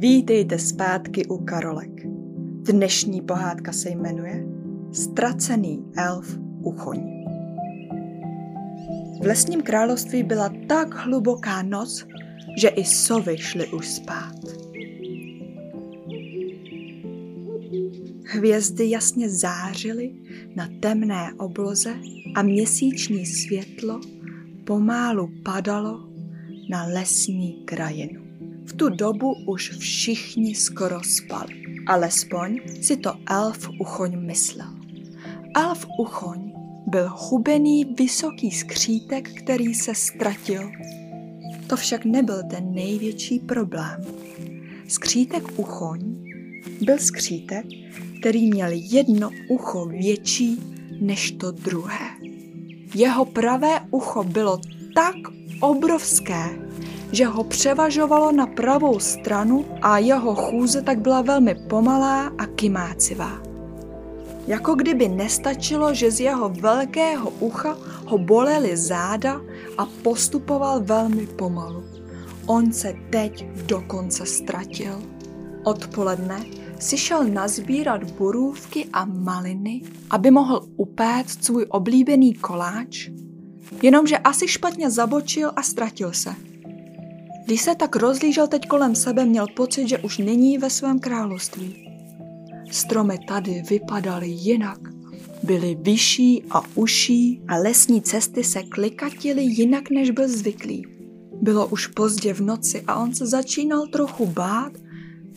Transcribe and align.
Vítejte 0.00 0.58
zpátky 0.58 1.26
u 1.26 1.38
Karolek. 1.44 2.06
Dnešní 2.62 3.20
pohádka 3.20 3.72
se 3.72 3.90
jmenuje 3.90 4.46
Ztracený 4.92 5.84
elf 5.96 6.38
Uchoň. 6.62 6.98
V 9.22 9.26
lesním 9.26 9.62
království 9.62 10.22
byla 10.22 10.50
tak 10.68 10.94
hluboká 10.94 11.62
noc, 11.62 12.06
že 12.60 12.68
i 12.68 12.84
sovy 12.84 13.38
šly 13.38 13.68
už 13.68 13.88
spát. 13.88 14.34
Hvězdy 18.24 18.90
jasně 18.90 19.30
zářily 19.30 20.14
na 20.56 20.68
temné 20.80 21.32
obloze 21.38 21.94
a 22.34 22.42
měsíční 22.42 23.26
světlo 23.26 24.00
pomálu 24.64 25.30
padalo 25.44 26.08
na 26.70 26.84
lesní 26.84 27.62
krajinu. 27.64 28.17
Tu 28.78 28.88
dobu 28.88 29.34
už 29.46 29.70
všichni 29.78 30.54
skoro 30.54 31.02
spali. 31.02 31.82
Alespoň 31.86 32.60
si 32.82 32.96
to 32.96 33.12
elf 33.30 33.68
Uchoň 33.80 34.26
myslel. 34.26 34.68
Elf 35.56 35.86
Uchoň 35.98 36.52
byl 36.86 37.10
hubený 37.16 37.84
vysoký 37.84 38.50
skřítek, 38.50 39.28
který 39.34 39.74
se 39.74 39.94
ztratil. 39.94 40.70
To 41.66 41.76
však 41.76 42.04
nebyl 42.04 42.42
ten 42.50 42.74
největší 42.74 43.38
problém. 43.38 44.04
Skřítek 44.88 45.58
Uchoň 45.58 46.00
byl 46.80 46.98
skřítek, 46.98 47.66
který 48.20 48.50
měl 48.50 48.70
jedno 48.72 49.30
ucho 49.48 49.86
větší 49.86 50.60
než 51.00 51.30
to 51.30 51.50
druhé. 51.50 52.08
Jeho 52.94 53.24
pravé 53.24 53.80
ucho 53.90 54.24
bylo 54.24 54.60
tak 54.94 55.14
obrovské, 55.60 56.67
že 57.12 57.26
ho 57.26 57.44
převažovalo 57.44 58.32
na 58.32 58.46
pravou 58.46 58.98
stranu 58.98 59.64
a 59.82 59.98
jeho 59.98 60.34
chůze 60.34 60.82
tak 60.82 60.98
byla 60.98 61.22
velmi 61.22 61.54
pomalá 61.54 62.32
a 62.38 62.46
kymácivá. 62.46 63.42
Jako 64.46 64.74
kdyby 64.74 65.08
nestačilo, 65.08 65.94
že 65.94 66.10
z 66.10 66.20
jeho 66.20 66.48
velkého 66.48 67.30
ucha 67.30 67.76
ho 68.06 68.18
bolely 68.18 68.76
záda 68.76 69.40
a 69.78 69.86
postupoval 69.86 70.80
velmi 70.80 71.26
pomalu. 71.26 71.84
On 72.46 72.72
se 72.72 72.94
teď 73.10 73.46
dokonce 73.66 74.26
ztratil. 74.26 75.02
Odpoledne 75.64 76.44
si 76.80 76.98
šel 76.98 77.24
nazbírat 77.24 78.04
borůvky 78.04 78.88
a 78.92 79.04
maliny, 79.04 79.82
aby 80.10 80.30
mohl 80.30 80.66
upéct 80.76 81.44
svůj 81.44 81.66
oblíbený 81.68 82.34
koláč, 82.34 83.10
jenomže 83.82 84.18
asi 84.18 84.48
špatně 84.48 84.90
zabočil 84.90 85.52
a 85.56 85.62
ztratil 85.62 86.12
se. 86.12 86.47
Když 87.48 87.62
se 87.62 87.74
tak 87.74 87.96
rozlížel 87.96 88.48
teď 88.48 88.66
kolem 88.68 88.94
sebe, 88.94 89.24
měl 89.24 89.46
pocit, 89.56 89.88
že 89.88 89.98
už 89.98 90.18
není 90.18 90.58
ve 90.58 90.70
svém 90.70 90.98
království. 90.98 91.90
Stromy 92.70 93.18
tady 93.28 93.62
vypadaly 93.70 94.28
jinak. 94.28 94.78
Byly 95.42 95.78
vyšší 95.80 96.42
a 96.50 96.62
uší 96.74 97.42
a 97.48 97.56
lesní 97.56 98.02
cesty 98.02 98.44
se 98.44 98.62
klikatily 98.62 99.42
jinak, 99.42 99.90
než 99.90 100.10
byl 100.10 100.28
zvyklý. 100.28 100.86
Bylo 101.42 101.66
už 101.66 101.86
pozdě 101.86 102.34
v 102.34 102.40
noci 102.40 102.82
a 102.86 102.96
on 102.96 103.14
se 103.14 103.26
začínal 103.26 103.86
trochu 103.86 104.26
bát, 104.26 104.72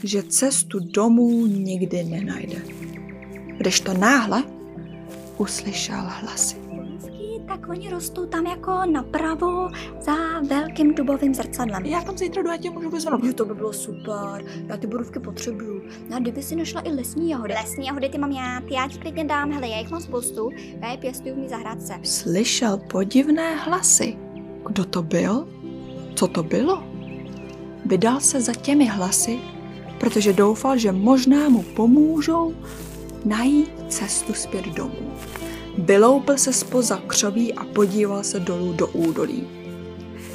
že 0.04 0.24
cestu 0.24 0.80
domů 0.80 1.46
nikdy 1.46 2.04
nenajde. 2.04 2.62
Když 3.58 3.80
to 3.80 3.94
náhle 3.94 4.44
uslyšel 5.38 6.04
hlasy 6.08 6.71
tak 7.52 7.70
oni 7.70 7.90
rostou 7.90 8.26
tam 8.26 8.46
jako 8.46 8.72
napravo 8.92 9.70
za 10.00 10.40
velkým 10.50 10.96
dubovým 10.96 11.34
zrcadlem. 11.34 11.86
Já 11.86 12.02
tam 12.02 12.18
zítra 12.18 12.44
do 12.44 12.50
tě 12.58 12.70
můžu 12.70 12.90
vyzvat. 12.90 13.24
Jo, 13.24 13.34
to 13.34 13.46
by 13.46 13.54
bylo 13.54 13.74
super. 13.74 14.46
Já 14.68 14.78
ty 14.78 14.88
borůvky 14.88 15.20
potřebuju. 15.20 15.82
No 16.10 16.16
a 16.16 16.20
kdyby 16.20 16.44
si 16.44 16.56
našla 16.56 16.82
i 16.82 16.90
lesní 16.90 17.30
jahody. 17.30 17.54
Lesní 17.54 17.86
jahody 17.86 18.10
ty 18.10 18.18
mám 18.18 18.32
já, 18.32 18.62
ty 18.68 18.74
já 18.74 18.88
ti 18.88 18.98
klidně 19.00 19.24
dám, 19.24 19.52
hele, 19.52 19.68
já 19.68 19.78
jich 19.78 19.92
mám 19.92 20.02
spoustu, 20.02 20.50
já 20.82 20.92
je 20.92 20.98
pěstuju 20.98 21.36
v 21.36 21.38
mý 21.38 21.50
zahrádce. 21.50 21.94
Slyšel 22.04 22.78
podivné 22.78 23.56
hlasy. 23.56 24.18
Kdo 24.68 24.86
to 24.86 25.04
byl? 25.04 25.48
Co 26.16 26.28
to 26.28 26.44
bylo? 26.44 26.84
Vydal 27.86 28.20
se 28.20 28.42
za 28.42 28.54
těmi 28.54 28.86
hlasy, 28.86 29.40
protože 30.00 30.34
doufal, 30.34 30.78
že 30.78 30.92
možná 30.92 31.50
mu 31.50 31.64
pomůžou 31.64 32.54
najít 33.26 33.72
cestu 33.90 34.34
zpět 34.34 34.66
domů. 34.66 35.14
Vyloupil 35.78 36.38
se 36.38 36.54
spoza 36.54 37.02
křoví 37.08 37.54
a 37.54 37.66
podíval 37.66 38.24
se 38.24 38.40
dolů 38.40 38.74
do 38.74 38.88
údolí. 38.88 39.48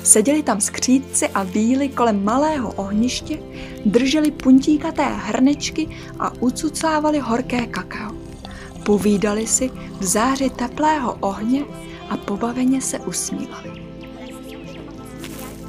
Seděli 0.02 0.42
tam 0.42 0.60
skřídci 0.60 1.28
a 1.28 1.42
víly 1.42 1.88
kolem 1.88 2.24
malého 2.24 2.72
ohniště, 2.72 3.38
drželi 3.86 4.30
puntíkaté 4.30 5.04
hrnečky 5.04 5.88
a 6.18 6.32
ucucávali 6.40 7.18
horké 7.18 7.66
kakao. 7.66 8.12
Povídali 8.84 9.46
si 9.46 9.70
v 10.00 10.04
záři 10.04 10.50
teplého 10.50 11.16
ohně 11.20 11.64
a 12.10 12.16
pobaveně 12.16 12.80
se 12.80 12.98
usmívali. 12.98 13.70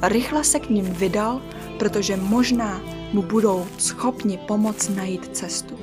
Rychle 0.02 0.44
se 0.44 0.60
k 0.60 0.70
ním 0.70 0.84
vydal, 0.84 1.42
protože 1.78 2.16
možná 2.16 2.80
mu 3.12 3.22
budou 3.22 3.66
schopni 3.78 4.38
pomoct 4.46 4.88
najít 4.88 5.36
cestu. 5.36 5.78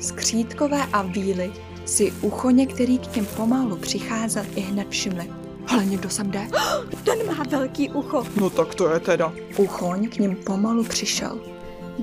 Skřídkové 0.00 0.82
a 0.92 1.02
víly 1.02 1.52
si 1.88 2.12
uchoně, 2.12 2.66
který 2.66 2.98
k 2.98 3.16
něm 3.16 3.26
pomalu 3.26 3.76
přicházel, 3.76 4.44
i 4.56 4.60
hned 4.60 4.88
všimli. 4.88 5.30
Ale 5.66 5.84
někdo 5.84 6.10
sem 6.10 6.30
jde. 6.30 6.48
Ten 7.04 7.26
má 7.26 7.44
velký 7.50 7.90
ucho. 7.90 8.24
No 8.40 8.50
tak 8.50 8.74
to 8.74 8.92
je 8.92 9.00
teda. 9.00 9.32
Uchoň 9.58 10.08
k 10.08 10.18
něm 10.18 10.36
pomalu 10.36 10.84
přišel. 10.84 11.40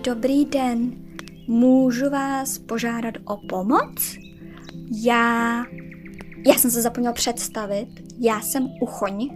Dobrý 0.03 0.45
den, 0.45 0.91
můžu 1.47 2.09
vás 2.09 2.57
požádat 2.57 3.13
o 3.25 3.37
pomoc? 3.37 4.17
Já... 4.91 5.63
Já 6.47 6.53
jsem 6.53 6.71
se 6.71 6.81
zapomněl 6.81 7.13
představit. 7.13 7.87
Já 8.19 8.41
jsem 8.41 8.67
Uchoň 8.81 9.29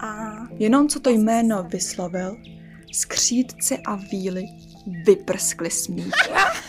a... 0.00 0.34
Jenom 0.58 0.88
co 0.88 1.00
to 1.00 1.10
jméno 1.10 1.62
vyslovil, 1.62 2.36
skřídci 2.92 3.78
a 3.78 3.94
víly 3.94 4.44
vyprskly 5.06 5.70
smích. 5.70 6.14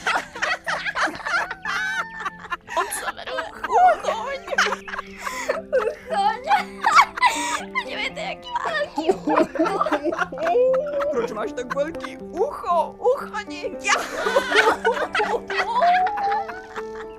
máš 11.37 11.53
tak 11.53 11.75
velký 11.75 12.17
ucho? 12.17 12.97
Uchani! 12.97 13.77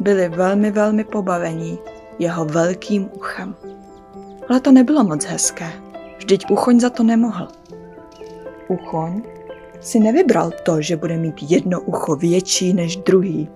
Byli 0.01 0.29
velmi, 0.29 0.71
velmi 0.71 1.05
pobavení 1.05 1.79
jeho 2.19 2.45
velkým 2.45 3.11
uchem. 3.15 3.55
Ale 4.49 4.61
to 4.61 4.73
nebylo 4.73 5.05
moc 5.05 5.25
hezké. 5.25 5.71
Vždyť 6.19 6.51
uchoň 6.51 6.81
za 6.81 6.91
to 6.91 7.03
nemohl. 7.03 7.49
Uchoň 8.69 9.23
si 9.81 10.01
nevybral 10.03 10.51
to, 10.67 10.83
že 10.83 10.97
bude 10.97 11.17
mít 11.17 11.39
jedno 11.43 11.81
ucho 11.81 12.17
větší 12.17 12.75
než 12.75 12.97
druhý 12.97 13.49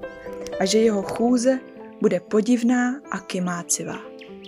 a 0.60 0.64
že 0.64 0.78
jeho 0.78 1.02
chůze 1.02 1.58
bude 2.00 2.20
podivná 2.20 2.94
a 3.10 3.18
kymácivá. 3.18 3.98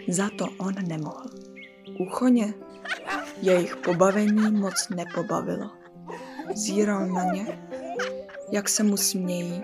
Za 0.09 0.31
to 0.39 0.47
on 0.59 0.75
nemohl. 0.87 1.27
Uchoně 1.99 2.55
jejich 3.43 3.77
pobavení 3.77 4.51
moc 4.51 4.89
nepobavilo. 4.95 5.84
Zíral 6.55 7.07
na 7.07 7.25
ně, 7.25 7.59
jak 8.51 8.69
se 8.69 8.83
mu 8.83 8.97
smějí 8.97 9.63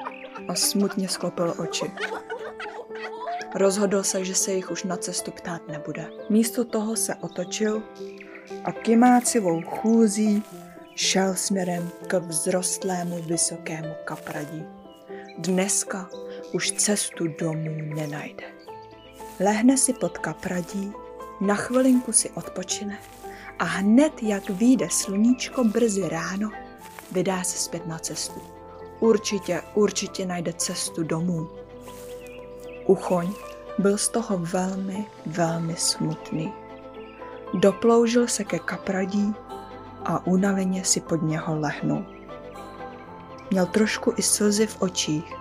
a 0.48 0.54
smutně 0.54 1.08
sklopil 1.08 1.54
oči. 1.58 1.92
Rozhodl 3.54 4.02
se, 4.02 4.24
že 4.24 4.34
se 4.34 4.52
jich 4.52 4.70
už 4.70 4.84
na 4.84 4.96
cestu 4.96 5.30
ptát 5.30 5.68
nebude. 5.68 6.10
Místo 6.28 6.64
toho 6.64 6.96
se 6.96 7.14
otočil 7.14 7.82
a 8.64 8.72
kymácivou 8.72 9.62
chůzí 9.62 10.42
šel 10.94 11.34
směrem 11.34 11.90
k 12.06 12.20
vzrostlému 12.28 13.22
vysokému 13.22 13.94
kapradí. 14.04 14.64
Dneska 15.38 16.08
už 16.52 16.72
cestu 16.72 17.28
domů 17.40 17.94
nenajde. 17.94 18.44
Lehne 19.40 19.76
si 19.76 19.92
pod 19.92 20.18
kapradí, 20.18 20.92
na 21.40 21.54
chvilinku 21.54 22.12
si 22.12 22.30
odpočine 22.30 22.98
a 23.58 23.64
hned, 23.64 24.22
jak 24.22 24.50
vyjde 24.50 24.88
sluníčko 24.90 25.64
brzy 25.64 26.08
ráno, 26.08 26.50
vydá 27.12 27.42
se 27.42 27.58
zpět 27.58 27.86
na 27.86 27.98
cestu. 27.98 28.40
Určitě, 29.00 29.62
určitě 29.74 30.26
najde 30.26 30.52
cestu 30.52 31.02
domů. 31.02 31.48
Uchoň 32.86 33.32
byl 33.78 33.98
z 33.98 34.08
toho 34.08 34.38
velmi, 34.38 35.06
velmi 35.26 35.76
smutný. 35.76 36.52
Doploužil 37.54 38.28
se 38.28 38.44
ke 38.44 38.58
kapradí 38.58 39.34
a 40.04 40.26
unaveně 40.26 40.84
si 40.84 41.00
pod 41.00 41.22
něho 41.22 41.60
lehnul. 41.60 42.04
Měl 43.50 43.66
trošku 43.66 44.12
i 44.16 44.22
slzy 44.22 44.66
v 44.66 44.82
očích, 44.82 45.34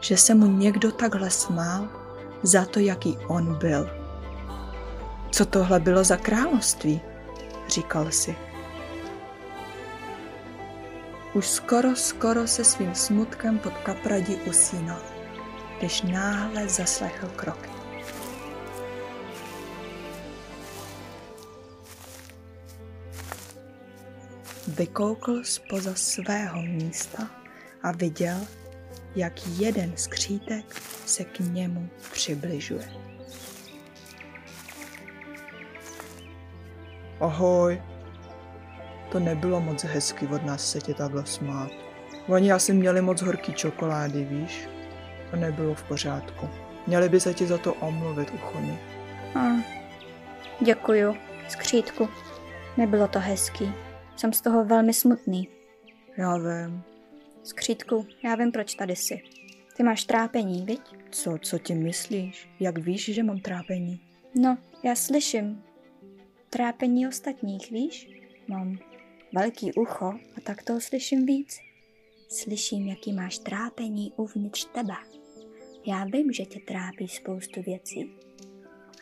že 0.00 0.16
se 0.16 0.34
mu 0.34 0.46
někdo 0.46 0.92
takhle 0.92 1.30
smál 1.30 1.88
za 2.42 2.64
to, 2.64 2.80
jaký 2.80 3.18
on 3.26 3.54
byl. 3.54 3.90
Co 5.30 5.44
tohle 5.44 5.80
bylo 5.80 6.04
za 6.04 6.16
království? 6.16 7.00
říkal 7.68 8.10
si. 8.10 8.49
Už 11.34 11.46
skoro, 11.46 11.96
skoro 11.96 12.46
se 12.46 12.64
svým 12.64 12.94
smutkem 12.94 13.58
pod 13.58 13.72
kapradí 13.72 14.34
usínal, 14.36 15.02
když 15.78 16.02
náhle 16.02 16.68
zaslechl 16.68 17.28
kroky. 17.36 17.70
Vykoukl 24.68 25.44
spoza 25.44 25.94
svého 25.94 26.62
místa 26.62 27.30
a 27.82 27.92
viděl, 27.92 28.46
jak 29.16 29.46
jeden 29.46 29.96
skřítek 29.96 30.82
se 31.06 31.24
k 31.24 31.40
němu 31.40 31.88
přibližuje. 32.12 32.92
Ahoj. 37.20 37.82
To 39.12 39.20
nebylo 39.20 39.60
moc 39.60 39.84
hezky 39.84 40.26
od 40.26 40.44
nás 40.46 40.70
se 40.70 40.80
tě 40.80 40.94
takhle 40.94 41.26
smát. 41.26 41.70
Oni 42.28 42.52
asi 42.52 42.72
měli 42.72 43.00
moc 43.00 43.22
horký 43.22 43.52
čokolády, 43.52 44.24
víš? 44.24 44.68
To 45.30 45.36
nebylo 45.36 45.74
v 45.74 45.82
pořádku. 45.82 46.48
Měli 46.86 47.08
by 47.08 47.20
se 47.20 47.34
ti 47.34 47.46
za 47.46 47.58
to 47.58 47.74
omluvit, 47.74 48.30
uchoni. 48.34 48.78
A, 49.34 49.40
děkuju, 50.60 51.16
skřítku. 51.48 52.08
Nebylo 52.76 53.08
to 53.08 53.18
hezký. 53.18 53.72
Jsem 54.16 54.32
z 54.32 54.40
toho 54.40 54.64
velmi 54.64 54.94
smutný. 54.94 55.48
Já 56.16 56.36
vím. 56.36 56.82
Skřítku, 57.42 58.06
já 58.24 58.34
vím, 58.34 58.52
proč 58.52 58.74
tady 58.74 58.96
jsi. 58.96 59.22
Ty 59.76 59.82
máš 59.82 60.04
trápení, 60.04 60.64
viď? 60.64 60.80
Co, 61.10 61.38
co 61.42 61.58
ti 61.58 61.74
myslíš? 61.74 62.48
Jak 62.60 62.78
víš, 62.78 63.14
že 63.14 63.22
mám 63.22 63.38
trápení? 63.38 64.00
No, 64.34 64.58
já 64.82 64.94
slyším. 64.94 65.62
Trápení 66.50 67.08
ostatních, 67.08 67.70
víš? 67.70 68.08
Mám 68.48 68.78
velký 69.32 69.72
ucho 69.72 70.06
a 70.06 70.40
tak 70.42 70.62
toho 70.62 70.80
slyším 70.80 71.26
víc. 71.26 71.58
Slyším, 72.28 72.88
jaký 72.88 73.12
máš 73.12 73.38
trápení 73.38 74.12
uvnitř 74.16 74.68
tebe. 74.72 74.94
Já 75.86 76.04
vím, 76.04 76.32
že 76.32 76.44
tě 76.44 76.60
trápí 76.60 77.08
spoustu 77.08 77.62
věcí. 77.62 78.12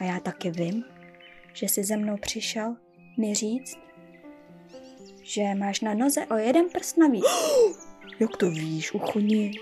A 0.01 0.05
já 0.05 0.21
taky 0.21 0.51
vím, 0.51 0.85
že 1.53 1.69
jsi 1.69 1.85
ze 1.85 1.97
mnou 1.97 2.17
přišel 2.17 2.77
mi 3.19 3.35
říct, 3.35 3.79
že 5.23 5.55
máš 5.55 5.81
na 5.81 5.95
noze 5.95 6.27
o 6.27 6.35
jeden 6.35 6.69
prst 6.69 6.99
navíc. 6.99 7.25
Jak 8.21 8.37
to 8.37 8.51
víš, 8.51 8.95
uchoni? 8.95 9.53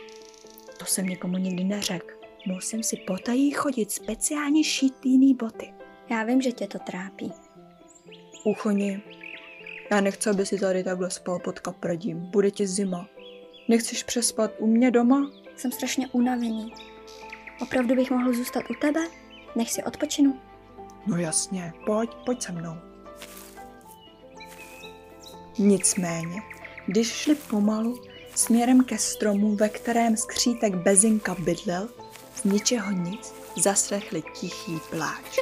To 0.79 0.85
jsem 0.85 1.07
nikomu 1.07 1.37
nikdy 1.39 1.65
neřekl. 1.65 2.17
Musím 2.47 2.83
si 2.83 2.97
potají 2.97 3.51
chodit 3.51 3.91
speciálně 3.91 4.65
šitýný 4.65 5.35
boty. 5.35 5.75
Já 6.11 6.25
vím, 6.25 6.43
že 6.43 6.53
tě 6.53 6.67
to 6.67 6.79
trápí. 6.79 7.33
Uchoni, 8.45 9.03
já 9.91 10.01
nechci, 10.01 10.31
aby 10.31 10.47
si 10.47 10.59
tady 10.59 10.85
takhle 10.85 11.11
spal 11.11 11.39
pod 11.39 11.61
kapradím. 11.61 12.19
Bude 12.19 12.51
ti 12.51 12.67
zima. 12.67 13.09
Nechceš 13.69 14.03
přespat 14.03 14.51
u 14.59 14.67
mě 14.67 14.91
doma? 14.91 15.31
Jsem 15.57 15.73
strašně 15.73 16.09
unavený. 16.13 16.73
Opravdu 17.63 17.95
bych 17.95 18.11
mohl 18.11 18.33
zůstat 18.33 18.65
u 18.71 18.75
tebe? 18.75 19.01
Nech 19.57 19.73
si 19.73 19.83
odpočinu. 19.83 20.41
No 21.07 21.17
jasně, 21.17 21.73
pojď, 21.87 22.11
pojď 22.27 22.43
se 22.43 22.53
mnou. 22.53 22.77
Nicméně, 25.59 26.43
když 26.87 27.09
šli 27.09 27.35
pomalu 27.35 28.03
směrem 28.35 28.85
ke 28.85 28.99
stromu, 28.99 29.57
ve 29.57 29.69
kterém 29.69 30.17
skřítek 30.17 30.75
Bezinka 30.75 31.35
bydlel, 31.35 31.89
z 32.35 32.45
ničeho 32.45 32.93
nic 32.93 33.35
zaslechli 33.57 34.23
tichý 34.41 34.81
pláč. 34.91 35.39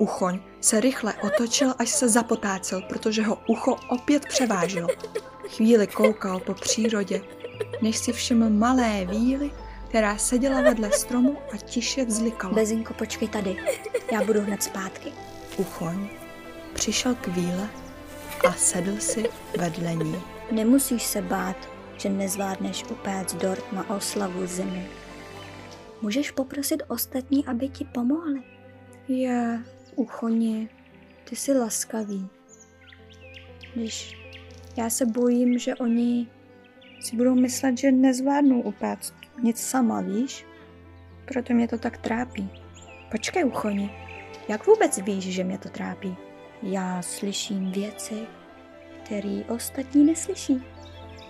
Uchoň 0.00 0.38
se 0.60 0.80
rychle 0.80 1.14
otočil, 1.22 1.74
až 1.78 1.88
se 1.88 2.08
zapotácel, 2.08 2.82
protože 2.88 3.22
ho 3.22 3.38
ucho 3.48 3.76
opět 3.88 4.26
převážilo. 4.26 4.88
Chvíli 5.48 5.86
koukal 5.86 6.40
po 6.40 6.54
přírodě, 6.54 7.20
než 7.82 7.98
si 7.98 8.12
všiml 8.12 8.50
malé 8.50 9.04
víly, 9.04 9.50
která 9.88 10.18
seděla 10.18 10.60
vedle 10.60 10.92
stromu 10.92 11.38
a 11.52 11.56
tiše 11.56 12.04
vzlikala. 12.04 12.54
Bezinko, 12.54 12.94
počkej 12.94 13.28
tady. 13.28 13.56
Já 14.12 14.24
budu 14.24 14.40
hned 14.40 14.62
zpátky. 14.62 15.12
Uchoň 15.56 16.08
přišel 16.74 17.14
k 17.14 17.26
víle 17.26 17.68
a 18.48 18.52
sedl 18.52 18.96
si 19.00 19.28
vedle 19.58 19.94
ní. 19.94 20.16
Nemusíš 20.50 21.02
se 21.02 21.22
bát, 21.22 21.56
že 21.96 22.08
nezvládneš 22.08 22.84
upéct 22.90 23.34
dort 23.34 23.72
na 23.72 23.90
oslavu 23.90 24.46
zimy. 24.46 24.88
Můžeš 26.02 26.30
poprosit 26.30 26.82
ostatní, 26.88 27.46
aby 27.46 27.68
ti 27.68 27.84
pomohli. 27.84 28.42
Je, 29.08 29.64
uchoni, 29.96 30.68
Ty 31.30 31.36
jsi 31.36 31.52
laskavý. 31.58 32.28
Když 33.74 34.16
já 34.76 34.90
se 34.90 35.06
bojím, 35.06 35.58
že 35.58 35.74
oni 35.74 36.26
si 37.00 37.16
budou 37.16 37.34
myslet, 37.34 37.78
že 37.78 37.92
nezvládnou 37.92 38.60
upéct 38.60 39.14
nic 39.42 39.60
sama, 39.60 40.00
víš? 40.00 40.46
Proto 41.24 41.52
mě 41.52 41.68
to 41.68 41.78
tak 41.78 41.98
trápí. 41.98 42.50
Počkej, 43.10 43.44
uchoni, 43.44 43.90
jak 44.48 44.66
vůbec 44.66 44.98
víš, 44.98 45.24
že 45.24 45.44
mě 45.44 45.58
to 45.58 45.68
trápí? 45.68 46.16
Já 46.62 47.02
slyším 47.02 47.72
věci, 47.72 48.26
které 49.04 49.42
ostatní 49.48 50.04
neslyší. 50.04 50.62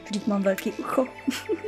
Vždyť 0.04 0.26
mám 0.26 0.42
velký 0.42 0.72
ucho. 0.72 1.06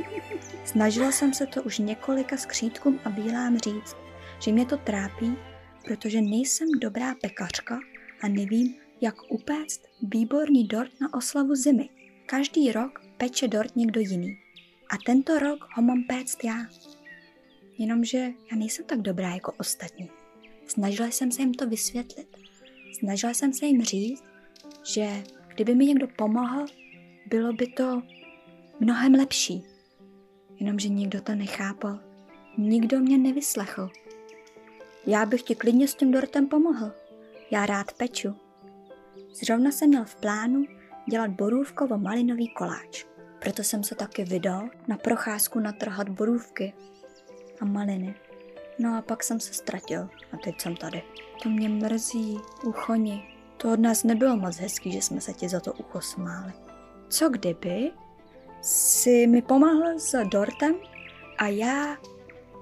Snažila 0.65 1.13
jsem 1.13 1.35
se 1.35 1.47
to 1.47 1.63
už 1.63 1.79
několika 1.79 2.37
skřítkům 2.37 3.01
a 3.05 3.11
bílám 3.11 3.59
říct, 3.59 3.97
že 4.39 4.53
mě 4.53 4.67
to 4.67 4.77
trápí, 4.77 5.37
protože 5.85 6.21
nejsem 6.21 6.69
dobrá 6.81 7.15
pekařka 7.15 7.79
a 8.21 8.29
nevím, 8.29 8.75
jak 9.01 9.15
upéct 9.29 9.81
výborný 10.03 10.67
dort 10.67 11.01
na 11.01 11.15
oslavu 11.15 11.55
zimy. 11.55 11.89
Každý 12.27 12.73
rok 12.73 13.01
peče 13.17 13.49
dort 13.49 13.77
někdo 13.77 14.01
jiný. 14.01 14.39
A 14.91 14.97
tento 15.07 15.39
rok 15.39 15.59
ho 15.75 15.83
mám 15.83 16.05
péct 16.05 16.45
já. 16.45 16.67
Jenomže 17.79 18.33
já 18.51 18.57
nejsem 18.57 18.85
tak 18.85 19.01
dobrá 19.01 19.35
jako 19.35 19.53
ostatní. 19.59 20.11
Snažila 20.67 21.09
jsem 21.09 21.33
se 21.33 21.43
jim 21.43 21.55
to 21.55 21.67
vysvětlit. 21.67 22.37
Snažila 22.99 23.35
jsem 23.35 23.53
se 23.53 23.67
jim 23.67 23.83
říct, 23.83 24.25
že 24.85 25.23
kdyby 25.55 25.75
mi 25.75 25.87
někdo 25.87 26.09
pomohl, 26.09 26.67
bylo 27.27 27.53
by 27.53 27.67
to 27.67 28.03
mnohem 28.81 29.15
lepší. 29.15 29.63
Jenomže 30.57 30.89
nikdo 30.89 31.21
to 31.21 31.35
nechápal. 31.35 32.01
Nikdo 32.59 33.01
mě 33.01 33.19
nevyslechl. 33.19 33.91
Já 35.07 35.27
bych 35.27 35.43
ti 35.43 35.55
klidně 35.55 35.89
s 35.89 35.95
tím 35.95 36.13
dortem 36.13 36.47
pomohl. 36.49 36.93
Já 37.51 37.67
rád 37.67 37.93
peču. 37.93 38.37
Zrovna 39.45 39.71
jsem 39.71 39.89
měl 39.89 40.05
v 40.05 40.17
plánu 40.17 40.65
dělat 41.11 41.31
borůvkovo-malinový 41.31 42.55
koláč. 42.55 43.05
Proto 43.39 43.63
jsem 43.63 43.85
se 43.85 43.95
taky 43.95 44.25
vydal 44.25 44.69
na 44.89 44.97
procházku 44.97 45.61
natrhat 45.61 46.09
borůvky 46.09 46.73
a 47.61 47.65
maliny. 47.65 48.15
No 48.79 48.97
a 48.97 49.03
pak 49.03 49.25
jsem 49.25 49.41
se 49.41 49.55
ztratil 49.55 50.09
a 50.33 50.37
teď 50.37 50.61
jsem 50.61 50.77
tady. 50.77 51.03
To 51.43 51.49
mě 51.49 51.69
mrzí, 51.69 52.39
uchoni. 52.65 53.23
To 53.57 53.73
od 53.73 53.81
nás 53.81 54.05
nebylo 54.05 54.37
moc 54.37 54.57
hezký, 54.57 54.93
že 54.93 55.03
jsme 55.03 55.21
se 55.21 55.33
ti 55.33 55.49
za 55.49 55.61
to 55.61 55.73
ucho 55.73 56.01
smáli. 56.01 56.53
Co 57.09 57.29
kdyby 57.29 57.93
si 58.61 59.27
mi 59.27 59.43
pomohl 59.43 59.99
s 59.99 60.25
dortem 60.25 60.75
a 61.39 61.47
já 61.47 61.97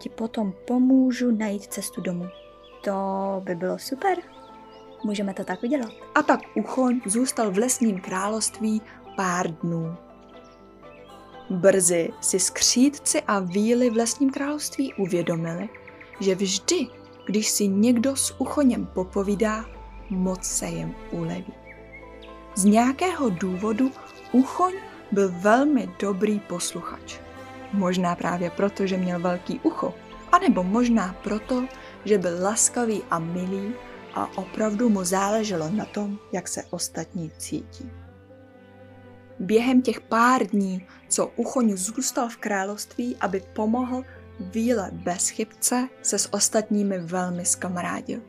ti 0.00 0.09
potom 0.09 0.52
pomůžu 0.66 1.30
najít 1.30 1.64
cestu 1.64 2.00
domů. 2.00 2.26
To 2.85 2.95
by 3.45 3.54
bylo 3.54 3.78
super. 3.78 4.19
Můžeme 5.04 5.35
to 5.35 5.45
tak 5.45 5.62
udělat. 5.62 5.92
A 6.14 6.23
tak 6.23 6.40
Uchoň 6.54 7.00
zůstal 7.07 7.50
v 7.50 7.59
lesním 7.59 8.00
království 8.00 8.83
pár 9.16 9.50
dnů. 9.50 9.97
Brzy 11.50 12.11
si 12.21 12.40
skřítci 12.40 13.23
a 13.23 13.40
víly 13.40 13.90
v 13.90 13.97
lesním 13.97 14.30
království 14.30 14.95
uvědomili, 14.95 15.69
že 16.21 16.35
vždy, 16.35 16.87
když 17.26 17.49
si 17.49 17.69
někdo 17.69 18.16
s 18.16 18.40
Uchoněm 18.40 18.87
popovídá, 18.87 19.64
moc 20.11 20.45
se 20.45 20.66
jim 20.66 20.95
uleví. 21.11 21.54
Z 22.54 22.64
nějakého 22.64 23.30
důvodu 23.30 23.90
Uchoň 24.33 24.73
byl 25.12 25.33
velmi 25.33 25.88
dobrý 25.99 26.40
posluchač. 26.40 27.19
Možná 27.73 28.15
právě 28.15 28.50
proto, 28.50 28.87
že 28.87 28.97
měl 28.97 29.21
velký 29.21 29.61
ucho, 29.62 29.95
anebo 30.33 30.62
možná 30.62 31.17
proto, 31.23 31.67
že 32.05 32.19
byl 32.19 32.43
laskavý 32.43 33.03
a 33.11 33.19
milý 33.19 33.73
a 34.15 34.39
opravdu 34.39 34.89
mu 34.89 35.05
záleželo 35.05 35.71
na 35.71 35.85
tom, 35.85 36.19
jak 36.33 36.49
se 36.49 36.62
ostatní 36.71 37.31
cítí. 37.39 37.91
Během 39.39 39.83
těch 39.83 40.00
pár 40.00 40.47
dní, 40.47 40.87
co 41.09 41.27
Uchoňu 41.37 41.77
zůstal 41.77 42.29
v 42.29 42.37
království, 42.37 43.17
aby 43.21 43.43
pomohl 43.53 44.05
Víle 44.41 44.91
bezchybce, 44.93 45.89
se 46.03 46.19
s 46.19 46.35
ostatními 46.35 46.99
velmi 46.99 47.45
skamarádil. 47.45 48.21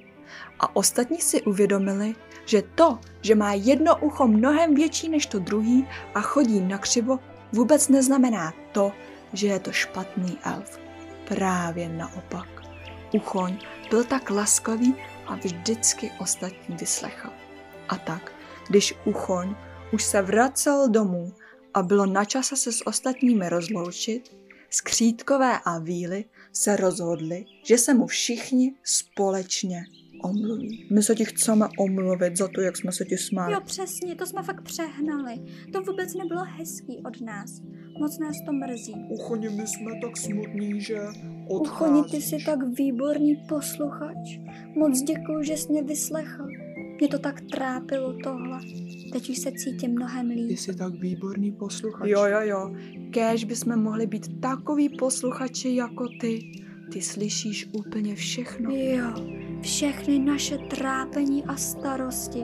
A 0.60 0.76
ostatní 0.76 1.22
si 1.22 1.42
uvědomili, 1.42 2.16
že 2.46 2.62
to, 2.76 3.00
že 3.22 3.36
má 3.36 3.54
jedno 3.54 3.98
ucho 3.98 4.28
mnohem 4.28 4.76
větší 4.76 5.10
než 5.10 5.26
to 5.26 5.40
druhý 5.40 5.88
a 6.16 6.22
chodí 6.22 6.62
na 6.62 6.78
křivo, 6.78 7.20
vůbec 7.52 7.88
neznamená 7.88 8.54
to, 8.72 8.92
že 9.34 9.48
je 9.48 9.60
to 9.60 9.72
špatný 9.72 10.38
elf. 10.44 10.80
Právě 11.28 11.90
naopak. 11.90 12.48
Uchoň 13.14 13.58
byl 13.90 14.04
tak 14.04 14.30
laskavý 14.30 14.96
a 15.28 15.36
vždycky 15.36 16.12
ostatní 16.20 16.76
vyslechl. 16.76 17.30
A 17.90 17.96
tak, 17.96 18.32
když 18.70 18.94
Uchoň 19.06 19.56
už 19.94 20.04
se 20.04 20.22
vracel 20.22 20.90
domů 20.90 21.34
a 21.74 21.84
bylo 21.84 22.06
na 22.06 22.26
čase 22.26 22.56
se 22.56 22.72
s 22.72 22.88
ostatními 22.88 23.50
rozloučit, 23.50 24.38
skřítkové 24.70 25.60
a 25.66 25.80
víly 25.80 26.26
se 26.54 26.76
rozhodli, 26.76 27.46
že 27.66 27.78
se 27.78 27.94
mu 27.94 28.08
všichni 28.08 28.76
společně 28.84 29.84
omluví. 30.24 30.88
My 30.92 31.04
se 31.04 31.16
ti 31.16 31.26
chceme 31.26 31.68
omluvit 31.80 32.38
za 32.38 32.48
to, 32.48 32.62
jak 32.62 32.78
jsme 32.78 32.92
se 32.92 33.06
ti 33.06 33.18
smáli. 33.18 33.54
Jo, 33.54 33.60
přesně, 33.66 34.16
to 34.16 34.26
jsme 34.26 34.44
fakt 34.44 34.62
přehnali. 34.62 35.36
To 35.74 35.82
vůbec 35.82 36.14
nebylo 36.14 36.44
hezký 36.44 37.02
od 37.06 37.22
nás. 37.22 37.62
Moc 38.02 38.20
nás 38.20 38.42
to 38.46 38.54
mrzí. 38.54 38.94
Uchoni, 39.10 39.50
my 39.50 39.68
jsme 39.68 39.92
tak 40.02 40.18
smutní, 40.18 40.82
že 40.82 41.00
Uchoni, 41.50 42.02
ty 42.02 42.08
odcházíš. 42.08 42.26
jsi 42.26 42.38
tak 42.46 42.60
výborný 42.78 43.36
posluchač. 43.50 44.40
Moc 44.76 45.02
děkuji, 45.02 45.44
že 45.44 45.58
jsi 45.58 45.72
mě 45.72 45.84
vyslechl. 45.84 46.48
Mě 47.00 47.08
to 47.08 47.20
tak 47.20 47.42
trápilo 47.42 48.14
tohle. 48.24 48.60
Teď 49.12 49.30
už 49.30 49.38
se 49.38 49.52
cítím 49.52 49.92
mnohem 49.92 50.28
Ty 50.28 50.34
líp. 50.34 50.58
jsi 50.58 50.76
tak 50.76 50.94
výborný 50.94 51.52
posluchač. 51.52 52.10
Jo, 52.10 52.26
jo, 52.26 52.40
jo. 52.42 52.76
Kéž 53.12 53.44
bychom 53.44 53.84
mohli 53.84 54.08
být 54.08 54.42
takový 54.42 54.90
posluchači 54.90 55.76
jako 55.76 56.08
ty. 56.22 56.52
Ty 56.94 57.02
slyšíš 57.02 57.70
úplně 57.74 58.16
všechno. 58.16 58.72
Jo, 58.76 59.14
všechny 59.62 60.20
naše 60.20 60.58
trápení 60.58 61.44
a 61.44 61.56
starosti. 61.56 62.44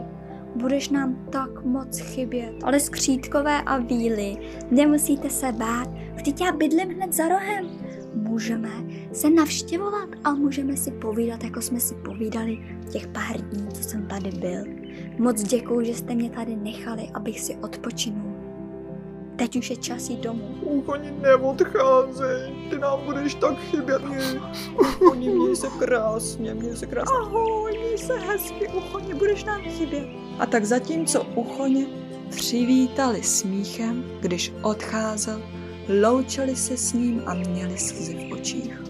Budeš 0.58 0.90
nám 0.90 1.16
tak 1.32 1.64
moc 1.64 2.00
chybět. 2.00 2.54
Ale 2.64 2.80
skřítkové 2.80 3.62
a 3.62 3.78
víly, 3.78 4.38
nemusíte 4.72 5.30
se 5.30 5.52
bát, 5.52 5.90
vždyť 6.16 6.42
já 6.42 6.52
bydlím 6.52 6.90
hned 6.90 7.14
za 7.14 7.28
rohem. 7.28 7.66
Můžeme 8.14 8.70
se 9.14 9.30
navštěvovat 9.30 10.10
a 10.24 10.34
můžeme 10.34 10.78
si 10.78 10.92
povídat, 10.92 11.44
jako 11.44 11.62
jsme 11.62 11.80
si 11.80 11.96
povídali 11.96 12.58
těch 12.92 13.08
pár 13.08 13.42
dní, 13.42 13.68
co 13.74 13.84
jsem 13.84 14.08
tady 14.08 14.32
byl. 14.32 14.64
Moc 15.18 15.44
děkuji, 15.44 15.86
že 15.86 15.94
jste 15.94 16.16
mě 16.16 16.30
tady 16.30 16.56
nechali, 16.56 17.10
abych 17.14 17.40
si 17.40 17.56
odpočinul. 17.56 18.34
Teď 19.36 19.56
už 19.56 19.70
je 19.70 19.76
čas 19.76 20.10
jít 20.10 20.20
domů. 20.20 20.56
Uchoni, 20.62 21.12
neodcházej, 21.22 22.54
ty 22.70 22.80
nám 22.80 23.00
budeš 23.06 23.36
tak 23.36 23.58
chybět. 23.58 24.02
Oni 25.12 25.30
měj 25.30 25.56
se 25.56 25.68
krásně, 25.80 26.54
měj 26.54 26.76
se 26.76 26.86
krásně. 26.86 27.18
Ahoj, 27.18 27.78
měj 27.78 27.98
se 27.98 28.14
hezky, 28.14 28.68
uchoně, 28.68 29.16
budeš 29.16 29.44
nám 29.44 29.62
chybět. 29.62 30.26
A 30.39 30.46
tak 30.46 30.65
zatímco 30.65 31.24
uchoně 31.24 31.86
přivítali 32.29 33.24
smíchem, 33.24 34.03
když 34.22 34.53
odcházel, 34.62 35.41
loučili 36.01 36.56
se 36.56 36.77
s 36.77 36.94
ním 36.94 37.22
a 37.25 37.34
měli 37.34 37.77
slzy 37.77 38.13
v 38.13 38.34
očích. 38.34 38.82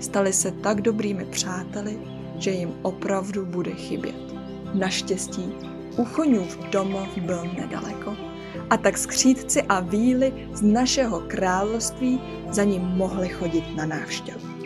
Stali 0.00 0.32
se 0.32 0.50
tak 0.50 0.80
dobrými 0.80 1.24
přáteli, 1.24 1.98
že 2.38 2.50
jim 2.50 2.74
opravdu 2.82 3.46
bude 3.46 3.70
chybět. 3.74 4.34
Naštěstí 4.74 5.52
Uchoňův 5.96 6.58
domov 6.70 7.18
byl 7.18 7.44
nedaleko 7.56 8.16
a 8.70 8.76
tak 8.76 8.98
skřídci 8.98 9.62
a 9.62 9.80
víly 9.80 10.48
z 10.52 10.62
našeho 10.62 11.20
království 11.20 12.20
za 12.50 12.64
ním 12.64 12.82
mohli 12.82 13.28
chodit 13.28 13.76
na 13.76 13.86
návštěvu. 13.86 14.57